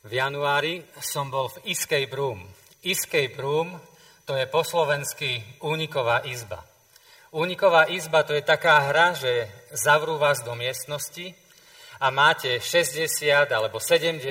[0.00, 2.40] V januári som bol v Escape Room.
[2.80, 3.76] Escape Room
[4.24, 6.64] to je po slovensky úniková izba.
[7.36, 9.44] Úniková izba to je taká hra, že
[9.76, 11.36] zavrú vás do miestnosti
[12.00, 13.12] a máte 60
[13.52, 14.24] alebo 70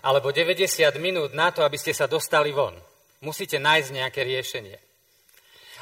[0.00, 0.64] alebo 90
[0.96, 2.72] minút na to, aby ste sa dostali von.
[3.20, 4.80] Musíte nájsť nejaké riešenie.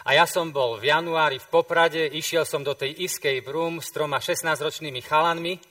[0.02, 3.94] A ja som bol v januári v Poprade, išiel som do tej escape room s
[3.94, 5.69] troma 16-ročnými chalanmi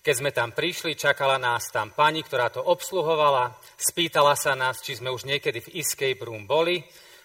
[0.00, 4.96] keď sme tam prišli, čakala nás tam pani, ktorá to obsluhovala, spýtala sa nás, či
[4.96, 6.80] sme už niekedy v escape room boli.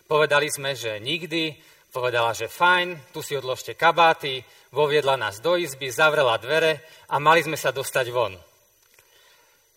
[0.06, 1.56] Povedali sme, že nikdy.
[1.88, 4.44] Povedala, že fajn, tu si odložte kabáty,
[4.76, 8.36] voviedla nás do izby, zavrela dvere a mali sme sa dostať von.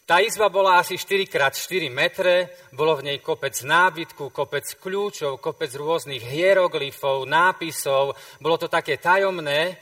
[0.03, 6.27] Tá izba bola asi 4x4 metre, bolo v nej kopec nábytku, kopec kľúčov, kopec rôznych
[6.27, 9.78] hieroglyfov, nápisov, bolo to také tajomné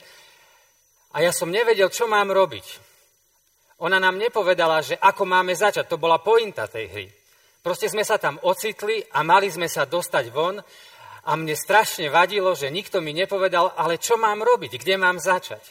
[1.17, 2.86] a ja som nevedel, čo mám robiť.
[3.77, 5.85] Ona nám nepovedala, že ako máme začať.
[5.85, 7.07] To bola pointa tej hry.
[7.61, 10.57] Proste sme sa tam ocitli a mali sme sa dostať von
[11.27, 15.61] a mne strašne vadilo, že nikto mi nepovedal, ale čo mám robiť, kde mám začať.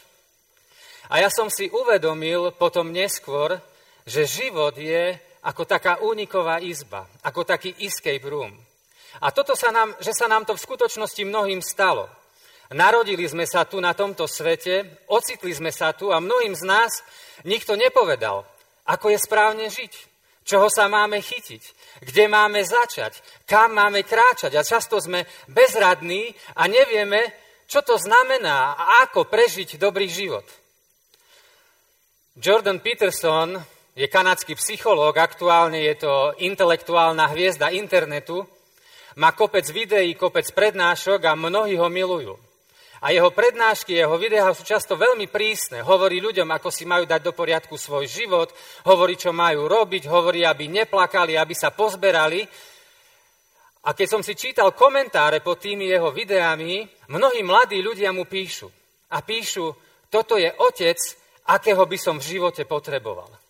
[1.09, 3.57] A ja som si uvedomil potom neskôr,
[4.05, 8.51] že život je ako taká úniková izba, ako taký escape room.
[9.23, 12.05] A toto sa nám, že sa nám to v skutočnosti mnohým stalo.
[12.75, 16.99] Narodili sme sa tu na tomto svete, ocitli sme sa tu a mnohým z nás
[17.47, 18.43] nikto nepovedal,
[18.83, 19.93] ako je správne žiť,
[20.43, 21.63] čoho sa máme chytiť,
[22.03, 24.59] kde máme začať, kam máme kráčať.
[24.59, 27.31] A často sme bezradní a nevieme,
[27.71, 30.43] čo to znamená a ako prežiť dobrý život.
[32.35, 33.59] Jordan Peterson
[33.95, 38.43] je kanadský psychológ, aktuálne je to intelektuálna hviezda internetu,
[39.17, 42.46] má kopec videí, kopec prednášok a mnohí ho milujú.
[43.01, 45.85] A jeho prednášky, jeho videá sú často veľmi prísne.
[45.85, 48.49] Hovorí ľuďom, ako si majú dať do poriadku svoj život,
[48.89, 52.41] hovorí, čo majú robiť, hovorí, aby neplakali, aby sa pozberali.
[53.85, 58.67] A keď som si čítal komentáre pod tými jeho videami, mnohí mladí ľudia mu píšu.
[59.13, 59.71] A píšu,
[60.09, 60.97] toto je otec,
[61.47, 63.46] akého by som v živote potreboval.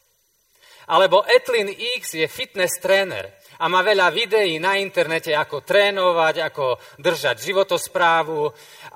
[0.88, 3.28] Alebo Etlin X je fitness tréner
[3.60, 8.48] a má veľa videí na internete, ako trénovať, ako držať životosprávu.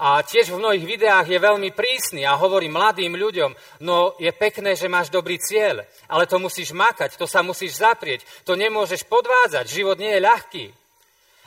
[0.02, 3.52] A tiež v mnohých videách je veľmi prísny a hovorí mladým ľuďom,
[3.84, 8.24] no je pekné, že máš dobrý cieľ, ale to musíš makať, to sa musíš zaprieť,
[8.46, 10.66] to nemôžeš podvádzať, život nie je ľahký.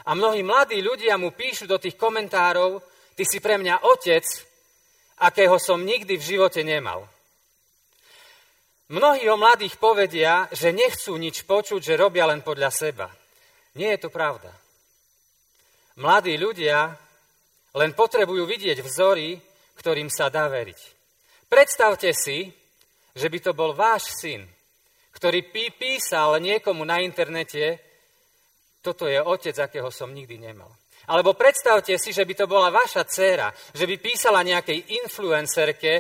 [0.05, 2.83] A mnohí mladí ľudia mu píšu do tých komentárov,
[3.17, 4.27] ty si pre mňa otec,
[5.23, 7.14] akého som nikdy v živote nemal.
[8.93, 13.09] Mnohí o mladých povedia, že nechcú nič počuť, že robia len podľa seba.
[13.81, 14.53] Nie je to pravda.
[15.97, 16.93] Mladí ľudia
[17.81, 19.41] len potrebujú vidieť vzory,
[19.81, 20.81] ktorým sa dá veriť.
[21.49, 22.53] Predstavte si,
[23.15, 24.45] že by to bol váš syn,
[25.17, 27.81] ktorý pí, písal niekomu na internete,
[28.85, 30.69] toto je otec, akého som nikdy nemal.
[31.09, 35.93] Alebo predstavte si, že by to bola vaša dcéra, že by písala nejakej influencerke,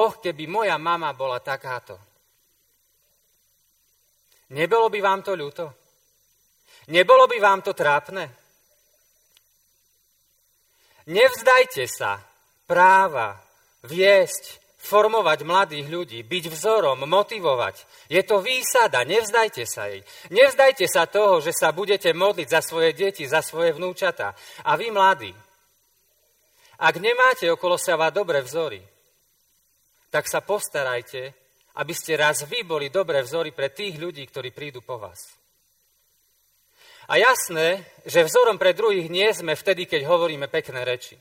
[0.00, 2.09] oh, keby moja mama bola takáto.
[4.50, 5.66] Nebolo by vám to ľúto?
[6.90, 8.26] Nebolo by vám to trápne?
[11.06, 12.18] Nevzdajte sa
[12.66, 13.38] práva
[13.86, 17.84] viesť, formovať mladých ľudí, byť vzorom, motivovať.
[18.08, 20.00] Je to výsada, nevzdajte sa jej.
[20.32, 24.32] Nevzdajte sa toho, že sa budete modliť za svoje deti, za svoje vnúčata.
[24.64, 25.30] A vy mladí,
[26.80, 28.80] ak nemáte okolo seba dobré vzory,
[30.08, 31.36] tak sa postarajte,
[31.78, 35.38] aby ste raz vy boli dobré vzory pre tých ľudí, ktorí prídu po vás.
[37.10, 41.18] A jasné, že vzorom pre druhých nie sme vtedy, keď hovoríme pekné reči.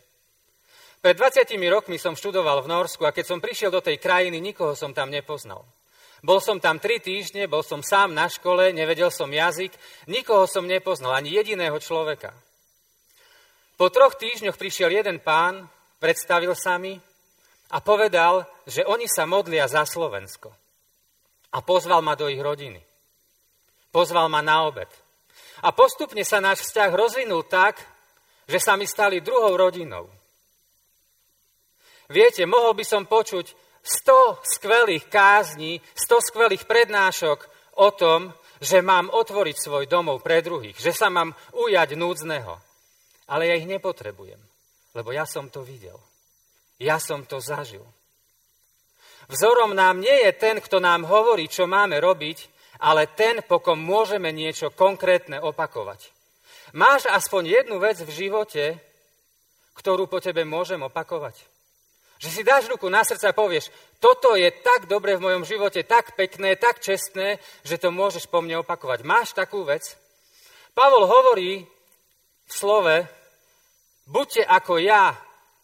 [1.00, 4.76] Pred 20 rokmi som študoval v Norsku a keď som prišiel do tej krajiny, nikoho
[4.76, 5.66] som tam nepoznal.
[6.20, 9.72] Bol som tam tri týždne, bol som sám na škole, nevedel som jazyk,
[10.12, 12.36] nikoho som nepoznal, ani jediného človeka.
[13.80, 15.72] Po troch týždňoch prišiel jeden pán,
[16.04, 17.00] predstavil sa mi
[17.72, 20.54] a povedal, že oni sa modlia za Slovensko.
[21.50, 22.80] A pozval ma do ich rodiny.
[23.90, 24.90] Pozval ma na obed.
[25.66, 27.82] A postupne sa náš vzťah rozvinul tak,
[28.46, 30.08] že sa mi stali druhou rodinou.
[32.10, 33.54] Viete, mohol by som počuť
[33.86, 37.46] 100 skvelých kázní, 100 skvelých prednášok
[37.78, 42.58] o tom, že mám otvoriť svoj domov pre druhých, že sa mám ujať núdzneho.
[43.30, 44.42] Ale ja ich nepotrebujem,
[44.98, 46.02] lebo ja som to videl.
[46.82, 47.86] Ja som to zažil.
[49.30, 52.50] Vzorom nám nie je ten, kto nám hovorí, čo máme robiť,
[52.82, 56.10] ale ten, po kom môžeme niečo konkrétne opakovať.
[56.74, 58.82] Máš aspoň jednu vec v živote,
[59.78, 61.38] ktorú po tebe môžem opakovať?
[62.20, 63.72] Že si dáš ruku na srdce a povieš,
[64.02, 68.44] toto je tak dobre v mojom živote, tak pekné, tak čestné, že to môžeš po
[68.44, 69.08] mne opakovať.
[69.08, 69.96] Máš takú vec?
[70.76, 71.64] Pavol hovorí
[72.50, 73.08] v slove,
[74.10, 75.16] buďte ako ja,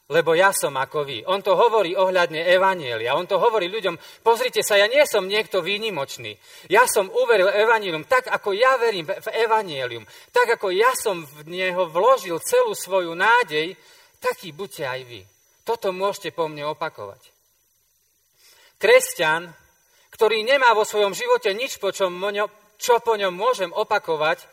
[0.05, 1.25] lebo ja som ako vy.
[1.25, 3.17] On to hovorí ohľadne Evanielia.
[3.17, 6.37] On to hovorí ľuďom, pozrite sa, ja nie som niekto výnimočný.
[6.69, 10.05] Ja som uveril Evanielium tak, ako ja verím v Evanielium.
[10.29, 13.73] Tak, ako ja som v neho vložil celú svoju nádej,
[14.21, 15.21] taký buďte aj vy.
[15.65, 17.33] Toto môžete po mne opakovať.
[18.77, 19.49] Kresťan,
[20.13, 22.13] ktorý nemá vo svojom živote nič, po čom,
[22.77, 24.45] čo po ňom môžem opakovať,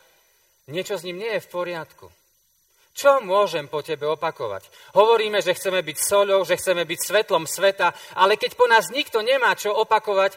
[0.72, 2.08] niečo s ním nie je v poriadku.
[2.92, 4.68] Čo môžem po tebe opakovať?
[4.92, 9.24] Hovoríme, že chceme byť soľou, že chceme byť svetlom sveta, ale keď po nás nikto
[9.24, 10.36] nemá čo opakovať,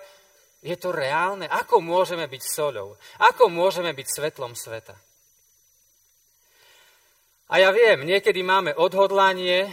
[0.64, 1.46] je to reálne?
[1.46, 2.96] Ako môžeme byť soľou?
[3.22, 4.96] Ako môžeme byť svetlom sveta?
[7.54, 9.70] A ja viem, niekedy máme odhodlanie,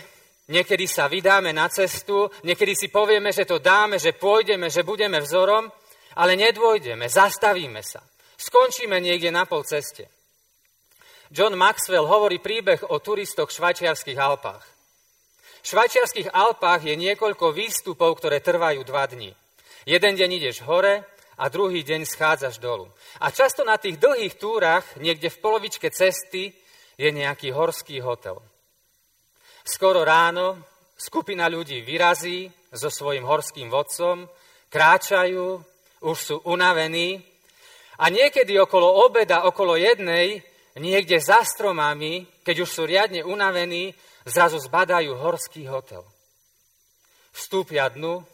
[0.52, 5.23] niekedy sa vydáme na cestu, niekedy si povieme, že to dáme, že pôjdeme, že budeme
[5.25, 5.73] vzorom,
[6.20, 8.05] ale nedôjdeme, zastavíme sa.
[8.37, 10.11] Skončíme niekde na pol ceste.
[11.32, 14.64] John Maxwell hovorí príbeh o turistoch v švajčiarských Alpách.
[15.64, 19.32] V švajčiarských Alpách je niekoľko výstupov, ktoré trvajú dva dní.
[19.88, 21.08] Jeden deň ideš hore
[21.40, 22.93] a druhý deň schádzaš dolu.
[23.17, 26.52] A často na tých dlhých túrach, niekde v polovičke cesty,
[27.00, 28.37] je nejaký horský hotel.
[29.64, 30.61] Skoro ráno
[31.00, 34.28] skupina ľudí vyrazí so svojím horským vodcom,
[34.69, 35.64] kráčajú,
[36.05, 37.25] už sú unavení
[37.96, 43.92] a niekedy okolo obeda, okolo jednej, niekde za stromami, keď už sú riadne unavení,
[44.24, 46.04] zrazu zbadajú horský hotel.
[47.32, 48.24] Vstúpia dnu,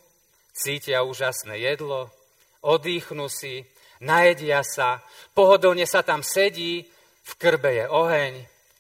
[0.54, 2.10] cítia úžasné jedlo,
[2.62, 3.62] odýchnú si,
[4.02, 5.02] najedia sa,
[5.34, 6.86] pohodlne sa tam sedí,
[7.28, 8.34] v krbe je oheň,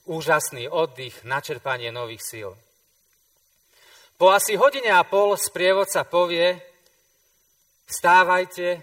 [0.08, 2.50] úžasný oddych, načerpanie nových síl.
[4.18, 6.58] Po asi hodine a pol sprievodca povie,
[7.86, 8.82] stávajte,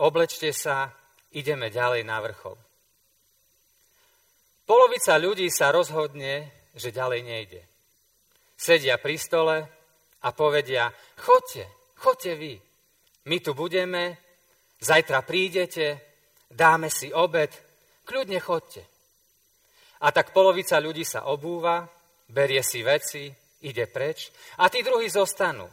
[0.00, 0.88] oblečte sa,
[1.36, 2.56] ideme ďalej na vrchol.
[4.62, 7.62] Polovica ľudí sa rozhodne, že ďalej nejde.
[8.54, 9.56] Sedia pri stole
[10.22, 11.66] a povedia, chodte,
[11.98, 12.54] chodte vy.
[13.26, 14.18] My tu budeme,
[14.78, 15.98] zajtra prídete,
[16.46, 17.50] dáme si obed,
[18.06, 18.82] kľudne chodte.
[20.02, 21.86] A tak polovica ľudí sa obúva,
[22.30, 23.30] berie si veci,
[23.62, 25.66] ide preč a tí druhí zostanú.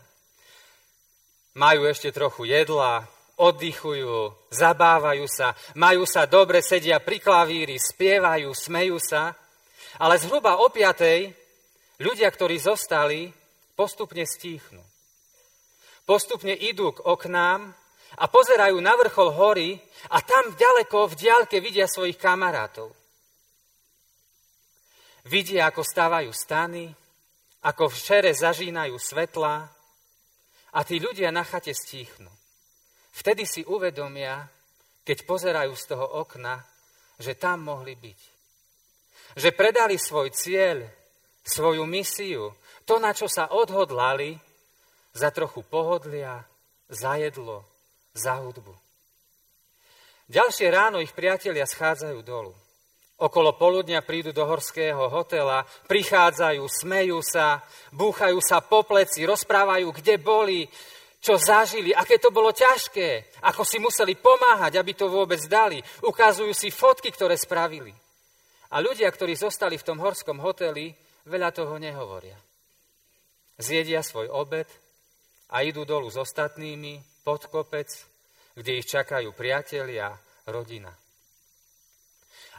[1.57, 3.05] Majú ešte trochu jedla,
[3.39, 9.31] oddychujú, zabávajú sa, majú sa dobre, sedia pri klavíri, spievajú, smejú sa,
[9.97, 11.31] ale zhruba o piatej
[12.03, 13.31] ľudia, ktorí zostali,
[13.79, 14.83] postupne stíchnu.
[16.03, 17.71] Postupne idú k oknám
[18.19, 19.69] a pozerajú na vrchol hory
[20.11, 22.91] a tam ďaleko v diálke vidia svojich kamarátov.
[25.29, 26.89] Vidia, ako stávajú stany,
[27.61, 29.67] ako v šere zažínajú svetla
[30.73, 32.38] a tí ľudia na chate stíchnu.
[33.13, 34.45] Vtedy si uvedomia,
[35.03, 36.61] keď pozerajú z toho okna,
[37.19, 38.19] že tam mohli byť.
[39.35, 40.85] Že predali svoj cieľ,
[41.43, 42.53] svoju misiu,
[42.85, 44.37] to, na čo sa odhodlali,
[45.13, 46.45] za trochu pohodlia,
[46.89, 47.65] za jedlo,
[48.13, 48.73] za hudbu.
[50.29, 52.53] Ďalšie ráno ich priatelia schádzajú dolu.
[53.19, 60.15] Okolo poludňa prídu do horského hotela, prichádzajú, smejú sa, búchajú sa po pleci, rozprávajú, kde
[60.21, 60.69] boli,
[61.19, 65.83] čo zažili, aké to bolo ťažké, ako si museli pomáhať, aby to vôbec dali.
[66.03, 67.91] Ukazujú si fotky, ktoré spravili.
[68.71, 70.95] A ľudia, ktorí zostali v tom horskom hoteli,
[71.27, 72.39] veľa toho nehovoria.
[73.59, 74.69] Zjedia svoj obed
[75.51, 77.91] a idú dolu s ostatnými pod kopec,
[78.55, 80.15] kde ich čakajú priatelia,
[80.47, 80.93] rodina.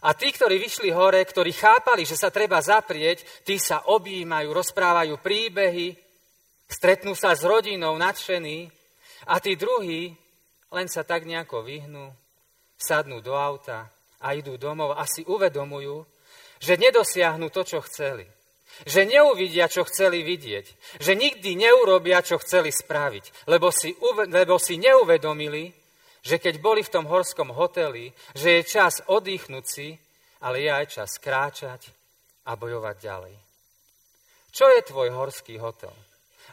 [0.00, 5.20] A tí, ktorí vyšli hore, ktorí chápali, že sa treba zaprieť, tí sa objímajú, rozprávajú
[5.20, 6.09] príbehy,
[6.70, 8.70] Stretnú sa s rodinou nadšení
[9.26, 10.14] a tí druhí
[10.70, 12.14] len sa tak nejako vyhnú,
[12.78, 13.90] sadnú do auta
[14.22, 16.06] a idú domov a si uvedomujú,
[16.62, 18.24] že nedosiahnu to, čo chceli.
[18.86, 20.96] Že neuvidia, čo chceli vidieť.
[21.02, 23.50] Že nikdy neurobia, čo chceli spraviť.
[23.50, 23.90] Lebo si,
[24.30, 25.74] lebo si neuvedomili,
[26.22, 29.98] že keď boli v tom horskom hoteli, že je čas oddychnúť si,
[30.40, 31.90] ale je aj čas kráčať
[32.46, 33.34] a bojovať ďalej.
[34.54, 35.92] Čo je tvoj horský hotel?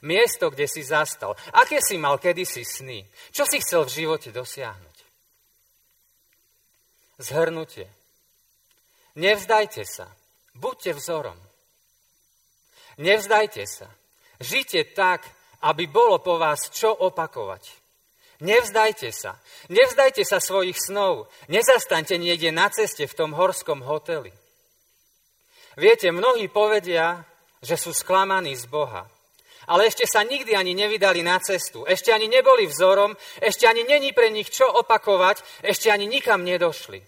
[0.01, 1.34] Miesto, kde si zastal.
[1.54, 3.06] Aké si mal kedysi sny?
[3.34, 4.98] Čo si chcel v živote dosiahnuť?
[7.18, 7.89] Zhrnutie.
[9.18, 10.06] Nevzdajte sa.
[10.54, 11.38] Buďte vzorom.
[12.98, 13.89] Nevzdajte sa.
[14.38, 15.25] Žite tak,
[15.66, 17.74] aby bolo po vás čo opakovať.
[18.46, 19.42] Nevzdajte sa.
[19.74, 21.25] Nevzdajte sa svojich snov.
[21.50, 24.30] Nezastaňte niekde na ceste v tom horskom hoteli.
[25.77, 27.25] Viete, mnohí povedia,
[27.66, 29.10] že sú sklamaní z Boha.
[29.68, 33.12] Ale ešte sa nikdy ani nevydali na cestu, ešte ani neboli vzorom,
[33.44, 37.04] ešte ani není pre nich čo opakovať, ešte ani nikam nedošli.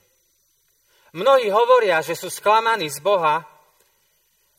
[1.15, 3.41] Mnohí hovoria, že sú sklamaní z Boha,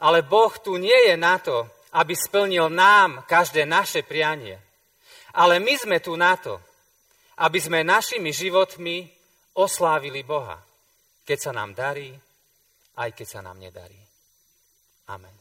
[0.00, 4.58] ale Boh tu nie je na to, aby splnil nám každé naše prianie.
[5.36, 6.58] Ale my sme tu na to,
[7.44, 9.06] aby sme našimi životmi
[9.54, 10.58] oslávili Boha,
[11.22, 12.10] keď sa nám darí,
[12.96, 14.00] aj keď sa nám nedarí.
[15.12, 15.39] Amen.